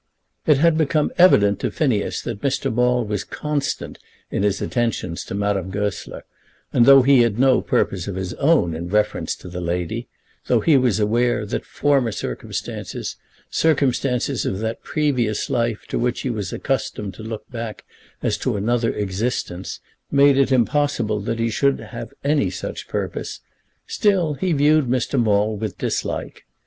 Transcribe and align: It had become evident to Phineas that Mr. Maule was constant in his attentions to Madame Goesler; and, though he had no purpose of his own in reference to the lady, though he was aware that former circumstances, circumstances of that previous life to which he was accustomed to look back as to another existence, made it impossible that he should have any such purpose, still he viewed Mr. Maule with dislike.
It 0.47 0.57
had 0.57 0.79
become 0.79 1.11
evident 1.19 1.59
to 1.59 1.69
Phineas 1.69 2.23
that 2.23 2.41
Mr. 2.41 2.73
Maule 2.73 3.05
was 3.05 3.23
constant 3.23 3.99
in 4.31 4.41
his 4.41 4.59
attentions 4.59 5.23
to 5.25 5.35
Madame 5.35 5.69
Goesler; 5.69 6.25
and, 6.73 6.87
though 6.87 7.03
he 7.03 7.21
had 7.21 7.37
no 7.37 7.61
purpose 7.61 8.07
of 8.07 8.15
his 8.15 8.33
own 8.39 8.73
in 8.75 8.89
reference 8.89 9.35
to 9.35 9.47
the 9.47 9.61
lady, 9.61 10.07
though 10.47 10.59
he 10.61 10.75
was 10.75 10.99
aware 10.99 11.45
that 11.45 11.67
former 11.67 12.11
circumstances, 12.11 13.15
circumstances 13.51 14.43
of 14.43 14.57
that 14.57 14.81
previous 14.81 15.51
life 15.51 15.85
to 15.89 15.99
which 15.99 16.21
he 16.21 16.31
was 16.31 16.51
accustomed 16.51 17.13
to 17.13 17.21
look 17.21 17.47
back 17.51 17.85
as 18.23 18.39
to 18.39 18.57
another 18.57 18.91
existence, 18.95 19.81
made 20.09 20.35
it 20.35 20.51
impossible 20.51 21.19
that 21.19 21.37
he 21.37 21.51
should 21.51 21.77
have 21.79 22.11
any 22.23 22.49
such 22.49 22.87
purpose, 22.87 23.41
still 23.85 24.33
he 24.33 24.51
viewed 24.51 24.85
Mr. 24.87 25.19
Maule 25.21 25.55
with 25.57 25.77
dislike. 25.77 26.43